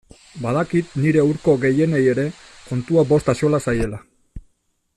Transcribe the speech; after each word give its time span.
Badakit 0.43 0.95
nire 1.01 1.25
hurko 1.27 1.53
gehienei 1.65 2.01
ere 2.13 2.25
kontua 2.71 3.05
bost 3.13 3.31
axola 3.35 3.61
zaiela. 3.67 4.01